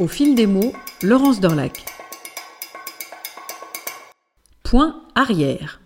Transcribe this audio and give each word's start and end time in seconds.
Au 0.00 0.06
fil 0.06 0.36
des 0.36 0.46
mots, 0.46 0.72
Laurence 1.02 1.40
Dorlac. 1.40 1.84
Point 4.62 5.02
arrière. 5.16 5.82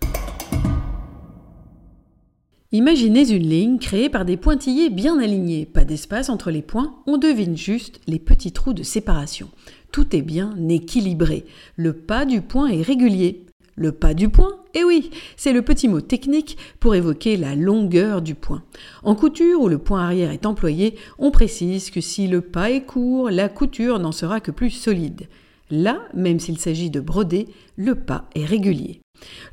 Imaginez 2.71 3.31
une 3.31 3.49
ligne 3.49 3.79
créée 3.79 4.09
par 4.09 4.23
des 4.23 4.37
pointillés 4.37 4.91
bien 4.91 5.19
alignés, 5.19 5.65
pas 5.65 5.83
d'espace 5.83 6.29
entre 6.29 6.51
les 6.51 6.61
points, 6.61 6.93
on 7.07 7.17
devine 7.17 7.57
juste 7.57 8.01
les 8.05 8.19
petits 8.19 8.51
trous 8.51 8.73
de 8.73 8.83
séparation. 8.83 9.49
Tout 9.91 10.15
est 10.15 10.21
bien 10.21 10.55
équilibré. 10.69 11.47
Le 11.75 11.93
pas 11.93 12.25
du 12.25 12.41
point 12.41 12.67
est 12.67 12.83
régulier. 12.83 13.47
Le 13.75 13.91
pas 13.91 14.13
du 14.13 14.29
point 14.29 14.51
Eh 14.75 14.83
oui, 14.83 15.09
c'est 15.35 15.53
le 15.53 15.63
petit 15.63 15.87
mot 15.87 16.01
technique 16.01 16.57
pour 16.79 16.93
évoquer 16.93 17.37
la 17.37 17.55
longueur 17.55 18.21
du 18.21 18.35
point. 18.35 18.63
En 19.03 19.15
couture, 19.15 19.61
où 19.61 19.67
le 19.67 19.79
point 19.79 20.03
arrière 20.03 20.31
est 20.31 20.45
employé, 20.45 20.95
on 21.17 21.31
précise 21.31 21.89
que 21.89 22.01
si 22.01 22.27
le 22.27 22.41
pas 22.41 22.69
est 22.69 22.83
court, 22.83 23.31
la 23.31 23.49
couture 23.49 23.99
n'en 23.99 24.11
sera 24.11 24.39
que 24.39 24.51
plus 24.51 24.69
solide. 24.69 25.27
Là, 25.71 26.01
même 26.13 26.39
s'il 26.39 26.59
s'agit 26.59 26.91
de 26.91 26.99
broder, 26.99 27.47
le 27.75 27.95
pas 27.95 28.29
est 28.35 28.45
régulier. 28.45 29.01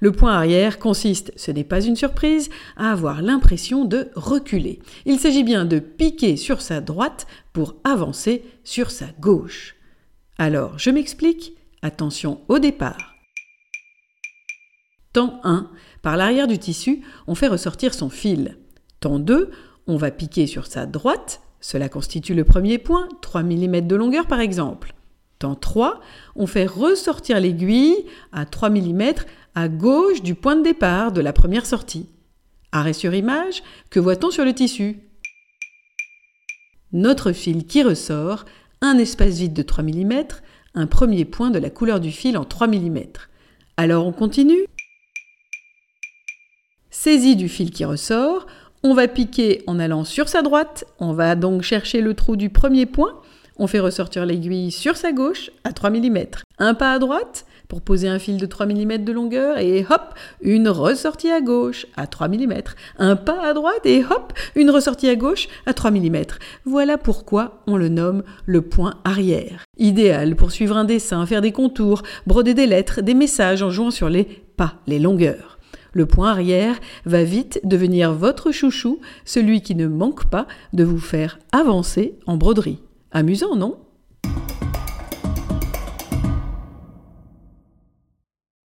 Le 0.01 0.13
point 0.13 0.33
arrière 0.33 0.79
consiste, 0.79 1.33
ce 1.37 1.51
n'est 1.51 1.65
pas 1.65 1.81
une 1.81 1.97
surprise, 1.97 2.51
à 2.77 2.93
avoir 2.93 3.23
l'impression 3.23 3.87
de 3.87 4.11
reculer. 4.15 4.81
Il 5.07 5.19
s'agit 5.19 5.45
bien 5.45 5.65
de 5.65 5.79
piquer 5.79 6.37
sur 6.37 6.61
sa 6.61 6.81
droite 6.83 7.27
pour 7.53 7.77
avancer 7.85 8.43
sur 8.65 8.91
sa 8.91 9.07
gauche. 9.21 9.77
Alors, 10.37 10.79
je 10.79 10.91
m'explique. 10.91 11.55
Attention 11.83 12.41
au 12.49 12.59
départ. 12.59 13.10
Temps 15.13 15.41
1, 15.43 15.69
par 16.03 16.17
l'arrière 16.17 16.47
du 16.47 16.59
tissu, 16.59 17.03
on 17.27 17.35
fait 17.35 17.49
ressortir 17.49 17.95
son 17.95 18.11
fil. 18.11 18.59
Temps 19.01 19.19
2, 19.19 19.51
on 19.89 19.97
va 19.97 20.13
piquer 20.13 20.47
sur 20.47 20.67
sa 20.67 20.87
droite, 20.87 21.41
cela 21.61 21.89
constitue 21.89 22.35
le 22.35 22.45
premier 22.45 22.79
point, 22.79 23.09
3 23.21 23.43
mm 23.43 23.81
de 23.89 23.97
longueur 23.97 24.27
par 24.29 24.39
exemple. 24.39 24.95
Temps 25.41 25.57
3, 25.57 26.01
on 26.37 26.47
fait 26.47 26.65
ressortir 26.65 27.41
l'aiguille 27.41 27.97
à 28.31 28.47
3 28.47 28.71
mm 28.71 29.15
à 29.57 29.69
gauche 29.69 30.23
du 30.23 30.37
point 30.37 30.55
de 30.55 30.63
départ 30.63 31.11
de 31.11 31.21
la 31.21 31.33
première 31.33 31.67
sortie. 31.67 32.09
Arrêt 32.71 32.93
sur 32.93 33.13
image, 33.13 33.65
que 33.91 33.99
voit-on 33.99 34.31
sur 34.31 34.45
le 34.45 34.55
tissu? 34.55 35.01
Notre 36.93 37.33
fil 37.33 37.67
qui 37.67 37.83
ressort, 37.83 38.45
un 38.81 38.97
espace 38.97 39.39
vide 39.39 39.55
de 39.55 39.63
3 39.63 39.83
mm, 39.83 40.25
un 40.75 40.87
premier 40.87 41.25
point 41.25 41.51
de 41.51 41.59
la 41.59 41.71
couleur 41.71 41.99
du 41.99 42.13
fil 42.13 42.39
en 42.39 42.45
3 42.45 42.69
mm. 42.69 43.01
Alors 43.77 44.07
on 44.07 44.13
continue? 44.13 44.67
Saisie 47.03 47.35
du 47.35 47.49
fil 47.49 47.71
qui 47.71 47.87
ressort, 47.87 48.47
on 48.83 48.93
va 48.93 49.09
piquer 49.09 49.63
en 49.67 49.79
allant 49.79 50.05
sur 50.05 50.29
sa 50.29 50.43
droite, 50.43 50.85
on 50.99 51.15
va 51.15 51.35
donc 51.35 51.63
chercher 51.63 52.03
le 52.03 52.13
trou 52.13 52.37
du 52.37 52.51
premier 52.51 52.85
point, 52.85 53.15
on 53.57 53.67
fait 53.67 53.81
ressortir 53.81 54.27
l'aiguille 54.27 54.71
sur 54.71 54.99
sa 54.99 55.11
gauche 55.11 55.51
à 55.65 55.73
3 55.73 55.89
mm. 55.89 56.19
Un 56.59 56.75
pas 56.75 56.93
à 56.93 56.99
droite 56.99 57.47
pour 57.69 57.81
poser 57.81 58.07
un 58.07 58.19
fil 58.19 58.37
de 58.37 58.45
3 58.45 58.67
mm 58.67 58.99
de 58.99 59.13
longueur 59.13 59.57
et 59.57 59.87
hop, 59.89 60.13
une 60.43 60.69
ressortie 60.69 61.31
à 61.31 61.41
gauche 61.41 61.87
à 61.97 62.07
3 62.07 62.29
mm. 62.29 62.53
Un 62.99 63.17
pas 63.17 63.47
à 63.49 63.55
droite 63.55 63.87
et 63.87 64.05
hop, 64.05 64.35
une 64.55 64.69
ressortie 64.69 65.09
à 65.09 65.17
gauche 65.17 65.49
à 65.65 65.73
3 65.73 65.93
mm. 65.93 66.25
Voilà 66.67 66.99
pourquoi 66.99 67.63
on 67.67 67.79
le 67.79 67.89
nomme 67.89 68.25
le 68.45 68.61
point 68.61 68.97
arrière. 69.05 69.65
Idéal 69.79 70.37
pour 70.37 70.53
suivre 70.53 70.77
un 70.77 70.85
dessin, 70.85 71.25
faire 71.25 71.41
des 71.41 71.53
contours, 71.53 72.03
broder 72.27 72.53
des 72.53 72.67
lettres, 72.67 73.01
des 73.01 73.15
messages 73.15 73.63
en 73.63 73.71
jouant 73.71 73.91
sur 73.91 74.11
les 74.11 74.25
pas, 74.59 74.75
les 74.87 74.99
longueurs. 74.99 75.60
Le 75.93 76.07
point 76.07 76.31
arrière 76.31 76.79
va 77.05 77.25
vite 77.25 77.61
devenir 77.65 78.13
votre 78.13 78.53
chouchou, 78.53 79.01
celui 79.25 79.63
qui 79.63 79.75
ne 79.75 79.87
manque 79.87 80.31
pas 80.31 80.47
de 80.73 80.85
vous 80.85 80.99
faire 80.99 81.39
avancer 81.53 82.19
en 82.27 82.37
broderie. 82.37 82.79
Amusant, 83.13 83.57
non? 83.57 83.79